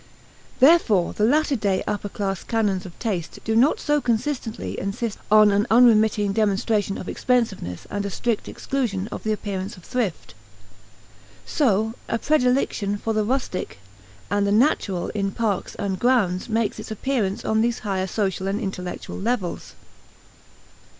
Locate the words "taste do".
2.97-3.55